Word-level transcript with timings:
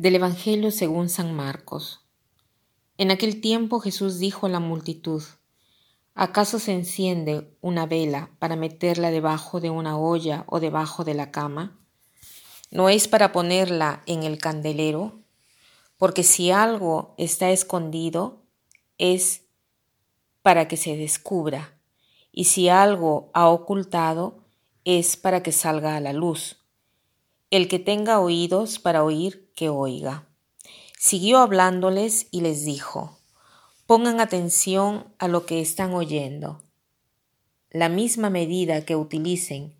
Del 0.00 0.14
Evangelio 0.14 0.70
según 0.70 1.10
San 1.10 1.34
Marcos. 1.34 2.06
En 2.96 3.10
aquel 3.10 3.42
tiempo 3.42 3.80
Jesús 3.80 4.18
dijo 4.18 4.46
a 4.46 4.48
la 4.48 4.58
multitud, 4.58 5.22
¿acaso 6.14 6.58
se 6.58 6.72
enciende 6.72 7.54
una 7.60 7.84
vela 7.84 8.30
para 8.38 8.56
meterla 8.56 9.10
debajo 9.10 9.60
de 9.60 9.68
una 9.68 9.98
olla 9.98 10.44
o 10.46 10.58
debajo 10.58 11.04
de 11.04 11.12
la 11.12 11.30
cama? 11.30 11.78
¿No 12.70 12.88
es 12.88 13.08
para 13.08 13.30
ponerla 13.30 14.02
en 14.06 14.22
el 14.22 14.38
candelero? 14.38 15.20
Porque 15.98 16.22
si 16.22 16.50
algo 16.50 17.14
está 17.18 17.50
escondido, 17.50 18.40
es 18.96 19.42
para 20.40 20.66
que 20.66 20.78
se 20.78 20.96
descubra, 20.96 21.78
y 22.32 22.44
si 22.44 22.70
algo 22.70 23.30
ha 23.34 23.50
ocultado, 23.50 24.46
es 24.86 25.18
para 25.18 25.42
que 25.42 25.52
salga 25.52 25.94
a 25.94 26.00
la 26.00 26.14
luz. 26.14 26.56
El 27.50 27.68
que 27.68 27.78
tenga 27.78 28.18
oídos 28.18 28.78
para 28.78 29.04
oír, 29.04 29.49
que 29.60 29.68
oiga. 29.68 30.26
Siguió 30.98 31.36
hablándoles 31.36 32.28
y 32.30 32.40
les 32.40 32.64
dijo, 32.64 33.18
pongan 33.84 34.18
atención 34.18 35.12
a 35.18 35.28
lo 35.28 35.44
que 35.44 35.60
están 35.60 35.92
oyendo. 35.92 36.62
La 37.68 37.90
misma 37.90 38.30
medida 38.30 38.86
que 38.86 38.96
utilicen 38.96 39.76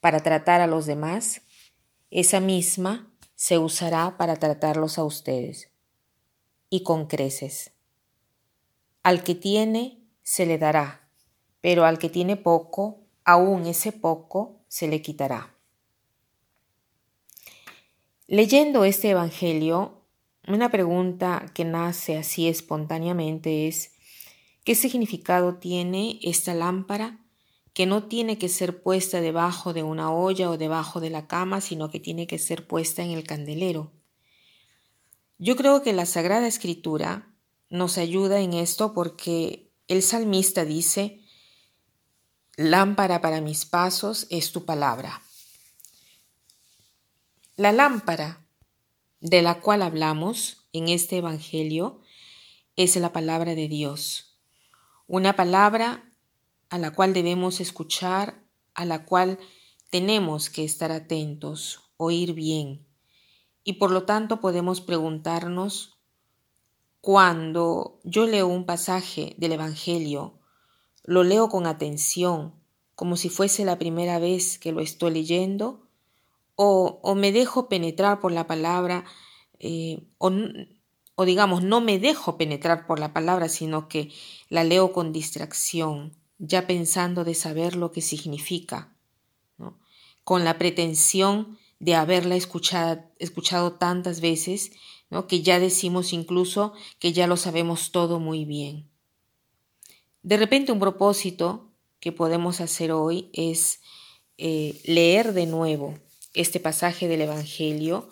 para 0.00 0.20
tratar 0.20 0.62
a 0.62 0.66
los 0.66 0.86
demás, 0.86 1.42
esa 2.10 2.40
misma 2.40 3.12
se 3.34 3.58
usará 3.58 4.16
para 4.16 4.36
tratarlos 4.36 4.98
a 4.98 5.04
ustedes. 5.04 5.68
Y 6.70 6.82
con 6.82 7.06
creces. 7.06 7.72
Al 9.02 9.22
que 9.22 9.34
tiene, 9.34 10.08
se 10.22 10.46
le 10.46 10.56
dará, 10.56 11.10
pero 11.60 11.84
al 11.84 11.98
que 11.98 12.08
tiene 12.08 12.38
poco, 12.38 13.02
aún 13.26 13.66
ese 13.66 13.92
poco 13.92 14.64
se 14.68 14.88
le 14.88 15.02
quitará. 15.02 15.55
Leyendo 18.28 18.84
este 18.84 19.10
Evangelio, 19.10 20.02
una 20.48 20.68
pregunta 20.72 21.46
que 21.54 21.64
nace 21.64 22.18
así 22.18 22.48
espontáneamente 22.48 23.68
es, 23.68 23.92
¿qué 24.64 24.74
significado 24.74 25.58
tiene 25.58 26.18
esta 26.22 26.52
lámpara 26.52 27.20
que 27.72 27.86
no 27.86 28.08
tiene 28.08 28.36
que 28.36 28.48
ser 28.48 28.82
puesta 28.82 29.20
debajo 29.20 29.72
de 29.72 29.84
una 29.84 30.12
olla 30.12 30.50
o 30.50 30.58
debajo 30.58 30.98
de 30.98 31.10
la 31.10 31.28
cama, 31.28 31.60
sino 31.60 31.88
que 31.88 32.00
tiene 32.00 32.26
que 32.26 32.40
ser 32.40 32.66
puesta 32.66 33.04
en 33.04 33.12
el 33.12 33.22
candelero? 33.22 33.92
Yo 35.38 35.54
creo 35.54 35.82
que 35.82 35.92
la 35.92 36.04
Sagrada 36.04 36.48
Escritura 36.48 37.32
nos 37.70 37.96
ayuda 37.96 38.40
en 38.40 38.54
esto 38.54 38.92
porque 38.92 39.70
el 39.86 40.02
salmista 40.02 40.64
dice, 40.64 41.20
lámpara 42.56 43.20
para 43.20 43.40
mis 43.40 43.66
pasos 43.66 44.26
es 44.30 44.50
tu 44.50 44.64
palabra. 44.64 45.22
La 47.58 47.72
lámpara 47.72 48.44
de 49.20 49.40
la 49.40 49.62
cual 49.62 49.80
hablamos 49.80 50.68
en 50.74 50.90
este 50.90 51.16
Evangelio 51.16 52.02
es 52.76 52.96
la 52.96 53.14
palabra 53.14 53.54
de 53.54 53.66
Dios, 53.66 54.38
una 55.06 55.36
palabra 55.36 56.12
a 56.68 56.76
la 56.76 56.90
cual 56.90 57.14
debemos 57.14 57.60
escuchar, 57.60 58.44
a 58.74 58.84
la 58.84 59.06
cual 59.06 59.38
tenemos 59.88 60.50
que 60.50 60.64
estar 60.64 60.92
atentos, 60.92 61.80
oír 61.96 62.34
bien. 62.34 62.86
Y 63.64 63.74
por 63.74 63.90
lo 63.90 64.02
tanto 64.02 64.42
podemos 64.42 64.82
preguntarnos, 64.82 65.96
cuando 67.00 68.00
yo 68.04 68.26
leo 68.26 68.48
un 68.48 68.66
pasaje 68.66 69.34
del 69.38 69.52
Evangelio, 69.52 70.40
lo 71.04 71.24
leo 71.24 71.48
con 71.48 71.66
atención, 71.66 72.54
como 72.94 73.16
si 73.16 73.30
fuese 73.30 73.64
la 73.64 73.78
primera 73.78 74.18
vez 74.18 74.58
que 74.58 74.72
lo 74.72 74.82
estoy 74.82 75.12
leyendo, 75.12 75.85
o, 76.56 77.14
me 77.14 77.32
dejo 77.32 77.68
penetrar 77.68 78.20
por 78.20 78.32
la 78.32 78.46
palabra, 78.46 79.04
eh, 79.58 80.02
o, 80.18 81.24
digamos, 81.24 81.62
no 81.62 81.80
me 81.80 81.98
dejo 81.98 82.36
penetrar 82.36 82.86
por 82.86 82.98
la 82.98 83.12
palabra, 83.12 83.48
sino 83.48 83.88
que 83.88 84.10
la 84.48 84.64
leo 84.64 84.92
con 84.92 85.12
distracción, 85.12 86.16
ya 86.38 86.66
pensando 86.66 87.24
de 87.24 87.34
saber 87.34 87.76
lo 87.76 87.92
que 87.92 88.00
significa, 88.00 88.96
con 90.24 90.44
la 90.44 90.58
pretensión 90.58 91.58
de 91.78 91.94
haberla 91.94 92.36
escuchado, 92.36 93.04
escuchado 93.18 93.74
tantas 93.74 94.20
veces, 94.20 94.72
que 95.28 95.42
ya 95.42 95.60
decimos 95.60 96.12
incluso 96.12 96.72
que 96.98 97.12
ya 97.12 97.26
lo 97.26 97.36
sabemos 97.36 97.92
todo 97.92 98.18
muy 98.18 98.44
bien. 98.44 98.90
De 100.22 100.36
repente 100.36 100.72
un 100.72 100.80
propósito 100.80 101.70
que 102.00 102.10
podemos 102.10 102.60
hacer 102.60 102.90
hoy 102.90 103.30
es 103.32 103.80
eh, 104.36 104.80
leer 104.84 105.32
de 105.32 105.46
nuevo 105.46 105.94
este 106.36 106.60
pasaje 106.60 107.08
del 107.08 107.22
Evangelio 107.22 108.08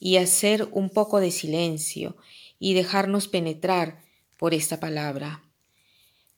y 0.00 0.16
hacer 0.16 0.68
un 0.72 0.90
poco 0.90 1.20
de 1.20 1.30
silencio 1.30 2.16
y 2.58 2.74
dejarnos 2.74 3.28
penetrar 3.28 4.02
por 4.36 4.54
esta 4.54 4.80
palabra. 4.80 5.42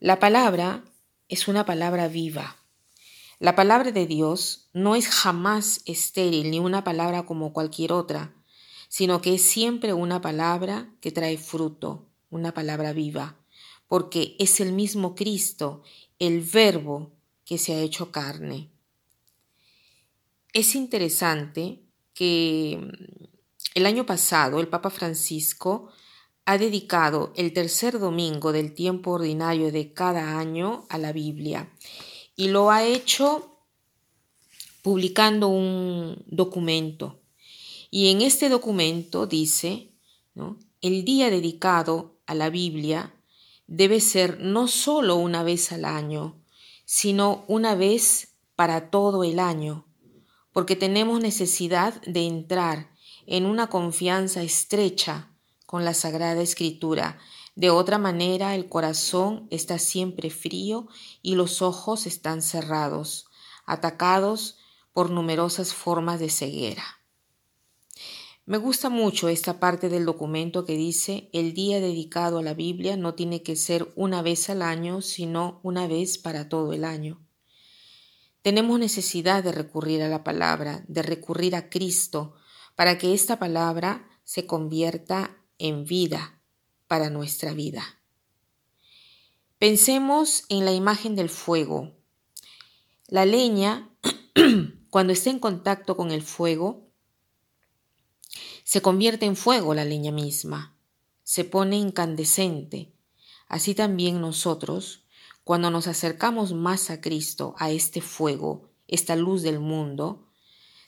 La 0.00 0.19
palabra 0.19 0.84
es 1.28 1.48
una 1.48 1.65
palabra 1.65 2.09
viva. 2.09 2.56
La 3.38 3.54
palabra 3.54 3.93
de 3.93 4.06
Dios 4.06 4.69
no 4.72 4.97
es 4.97 5.09
jamás 5.09 5.82
estéril 5.87 6.50
ni 6.50 6.59
una 6.59 6.82
palabra 6.84 7.25
como 7.25 7.53
cualquier 7.53 7.93
otra, 7.93 8.34
sino 8.88 9.21
que 9.21 9.34
es 9.34 9.43
siempre 9.43 9.93
una 9.93 10.21
palabra 10.21 10.93
que 11.00 11.12
trae 11.12 11.38
fruto, 11.38 12.09
una 12.31 12.53
palabra 12.53 12.93
viva, 12.93 13.37
porque 13.87 14.34
es 14.38 14.60
el 14.60 14.72
mismo 14.72 15.15
Cristo, 15.15 15.82
el 16.19 16.41
verbo 16.41 17.12
que 17.44 17.59
se 17.59 17.75
ha 17.75 17.81
hecho 17.81 18.10
carne. 18.10 18.71
Es 20.53 20.75
interesante 20.75 21.82
que 22.14 22.78
mm, 22.81 23.25
el 23.75 23.86
año 23.86 24.06
pasado 24.06 24.60
el 24.60 24.69
Papa 24.69 24.91
Francisco 24.91 25.91
ha 26.44 26.56
dedicado 26.56 27.32
el 27.36 27.53
tercer 27.53 27.98
domingo 27.98 28.53
del 28.53 28.75
tiempo 28.75 29.12
ordinario 29.12 29.70
de 29.70 29.92
cada 29.92 30.38
año 30.38 30.86
a 30.88 30.97
la 30.97 31.12
Biblia 31.12 31.70
y 32.36 32.48
lo 32.48 32.70
ha 32.70 32.84
hecho 32.84 33.59
publicando 34.82 35.48
un 35.48 36.25
documento. 36.26 37.20
Y 37.91 38.10
en 38.10 38.22
este 38.22 38.48
documento 38.48 39.26
dice, 39.26 39.92
el 40.80 41.04
día 41.04 41.30
dedicado 41.30 42.19
a 42.26 42.34
la 42.34 42.48
Biblia 42.48 43.15
debe 43.66 44.00
ser 44.00 44.41
no 44.41 44.69
solo 44.69 45.16
una 45.16 45.42
vez 45.42 45.72
al 45.72 45.84
año, 45.84 46.42
sino 46.84 47.44
una 47.48 47.75
vez 47.75 48.36
para 48.56 48.91
todo 48.91 49.25
el 49.25 49.38
año, 49.38 49.88
porque 50.59 50.75
tenemos 50.75 51.21
necesidad 51.21 52.03
de 52.03 52.27
entrar 52.27 52.91
en 53.27 53.47
una 53.47 53.69
confianza 53.69 54.43
estrecha 54.43 55.31
con 55.67 55.85
la 55.85 55.95
Sagrada 55.95 56.43
Escritura. 56.43 57.21
De 57.55 57.71
otra 57.71 57.97
manera 57.97 58.57
el 58.57 58.69
corazón 58.69 59.47
está 59.53 59.79
siempre 59.79 60.31
frío 60.31 60.89
y 61.23 61.37
los 61.37 61.63
ojos 61.63 62.09
están 62.09 62.43
cerrados, 62.43 63.29
atacados 63.67 64.59
por 64.93 65.11
numerosas 65.11 65.73
formas 65.75 66.19
de 66.19 66.29
ceguera. 66.29 66.83
Me 68.45 68.59
gusta 68.59 68.89
mucho 68.89 69.29
esta 69.29 69.61
parte 69.61 69.89
del 69.89 70.07
documento 70.07 70.65
que 70.65 70.77
dice 70.77 71.31
el 71.33 71.55
día 71.55 71.79
dedicado 71.79 72.39
a 72.39 72.43
la 72.43 72.55
Biblia 72.55 72.97
no 72.97 73.15
tiene 73.15 73.45
que 73.45 73.55
ser 73.55 73.93
una 73.95 74.23
vez 74.23 74.51
al 74.51 74.63
año, 74.63 75.03
sino 75.03 75.61
una 75.63 75.87
vez 75.87 76.19
para 76.19 76.49
todo 76.49 76.73
el 76.73 76.85
año. 76.85 77.28
Tenemos 78.43 78.78
necesidad 78.78 79.43
de 79.43 79.53
recurrir 79.53 80.03
a 80.03 80.09
la 80.09 80.25
palabra, 80.25 80.84
de 80.88 81.03
recurrir 81.03 81.56
a 81.56 81.69
Cristo, 81.69 82.34
para 82.76 82.99
que 82.99 83.12
esta 83.12 83.38
palabra 83.38 84.09
se 84.25 84.47
convierta 84.47 85.36
en 85.59 85.84
vida 85.84 86.41
para 86.86 87.10
nuestra 87.10 87.53
vida. 87.53 87.98
Pensemos 89.59 90.45
en 90.48 90.65
la 90.65 90.72
imagen 90.72 91.16
del 91.16 91.28
fuego. 91.28 91.97
La 93.09 93.27
leña, 93.27 93.91
cuando 94.91 95.13
está 95.13 95.30
en 95.30 95.41
contacto 95.41 95.97
con 95.97 96.13
el 96.13 96.22
fuego, 96.22 96.89
se 98.63 98.83
convierte 98.83 99.27
en 99.27 99.34
fuego 99.34 99.74
la 99.74 99.84
leña 99.84 100.13
misma, 100.13 100.77
se 101.24 101.45
pone 101.45 101.77
incandescente. 101.77 102.92
Así 103.48 103.74
también 103.74 104.21
nosotros, 104.21 105.07
cuando 105.48 105.71
nos 105.71 105.86
acercamos 105.86 106.53
más 106.53 106.91
a 106.91 107.00
Cristo, 107.00 107.54
a 107.56 107.71
este 107.71 108.03
fuego, 108.03 108.68
esta 108.86 109.16
luz 109.16 109.41
del 109.41 109.60
mundo, 109.60 110.28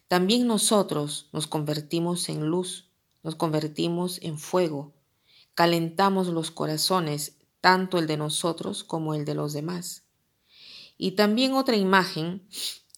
también 0.07 0.47
nosotros 0.47 1.31
nos 1.33 1.47
convertimos 1.47 2.29
en 2.29 2.45
luz, 2.45 2.91
nos 3.23 3.37
convertimos 3.37 4.19
en 4.21 4.37
fuego, 4.37 4.93
calentamos 5.55 6.29
los 6.29 6.51
corazones, 6.51 7.39
tanto 7.63 7.97
el 7.97 8.07
de 8.07 8.19
nosotros 8.19 8.85
como 8.85 9.15
el 9.15 9.25
de 9.25 9.35
los 9.35 9.55
demás. 9.55 10.03
Y 10.99 11.13
también 11.13 11.55
otra 11.55 11.77
imagen 11.77 12.47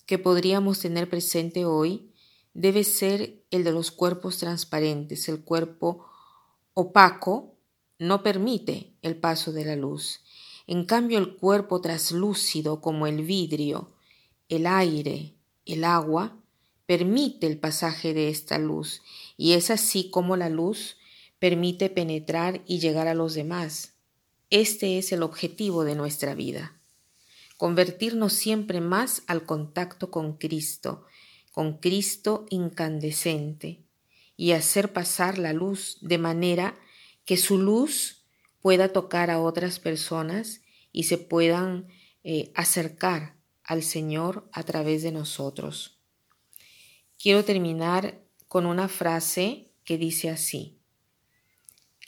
que 0.05 0.19
podríamos 0.19 0.81
tener 0.81 1.08
presente 1.08 1.65
hoy 1.65 2.11
debe 2.55 2.82
ser 2.82 3.44
el 3.53 3.62
de 3.62 3.70
los 3.70 3.93
cuerpos 3.93 4.38
transparentes. 4.38 5.29
El 5.29 5.44
cuerpo 5.44 6.06
opaco 6.75 7.55
no 8.00 8.25
permite 8.25 8.97
el 9.00 9.17
paso 9.17 9.53
de 9.53 9.65
la 9.65 9.76
luz. 9.76 10.23
En 10.67 10.85
cambio, 10.85 11.19
el 11.19 11.37
cuerpo 11.37 11.81
traslúcido 11.81 12.81
como 12.81 13.06
el 13.06 13.23
vidrio, 13.23 13.93
el 14.49 14.67
aire, 14.67 15.35
el 15.67 15.85
agua, 15.85 16.37
permite 16.87 17.47
el 17.47 17.59
pasaje 17.59 18.14
de 18.14 18.29
esta 18.29 18.59
luz 18.59 19.03
y 19.37 19.53
es 19.53 19.70
así 19.70 20.11
como 20.11 20.37
la 20.37 20.49
luz 20.49 20.97
permite 21.38 21.91
penetrar 21.91 22.62
y 22.67 22.79
llegar 22.79 23.09
a 23.09 23.14
los 23.14 23.35
demás. 23.35 23.94
Este 24.50 24.99
es 24.99 25.12
el 25.12 25.23
objetivo 25.23 25.85
de 25.85 25.94
nuestra 25.94 26.35
vida. 26.35 26.79
Convertirnos 27.56 28.32
siempre 28.32 28.81
más 28.81 29.23
al 29.26 29.47
contacto 29.47 30.11
con 30.11 30.37
Cristo, 30.37 31.06
con 31.50 31.79
Cristo 31.79 32.47
incandescente, 32.50 33.82
y 34.37 34.53
hacer 34.53 34.93
pasar 34.93 35.38
la 35.38 35.53
luz 35.53 35.99
de 36.00 36.19
manera 36.19 36.76
que 37.25 37.37
su 37.37 37.58
luz 37.58 38.22
pueda 38.62 38.93
tocar 38.93 39.31
a 39.31 39.41
otras 39.41 39.79
personas 39.79 40.62
y 40.93 41.05
se 41.05 41.19
puedan 41.19 41.88
eh, 42.25 42.53
acercar 42.55 43.37
al 43.64 43.82
Señor 43.82 44.49
a 44.53 44.62
través 44.62 45.03
de 45.03 45.12
nosotros. 45.12 45.99
Quiero 47.19 47.44
terminar 47.44 48.23
con 48.49 48.67
una 48.67 48.88
frase 48.88 49.73
que 49.85 49.99
dice 49.99 50.31
así, 50.31 50.79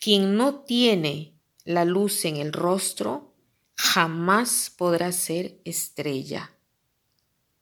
quien 0.01 0.37
no 0.37 0.61
tiene 0.61 1.35
la 1.65 1.85
luz 1.85 2.25
en 2.25 2.37
el 2.37 2.53
rostro 2.53 3.35
jamás 3.77 4.73
podrá 4.77 5.13
ser 5.13 5.61
estrella. 5.65 6.51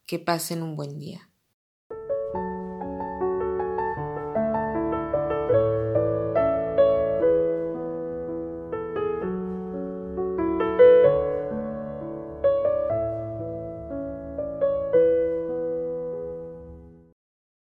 Que 0.06 0.18
pasen 0.18 0.62
un 0.62 0.76
buen 0.76 0.98
día. 0.98 1.31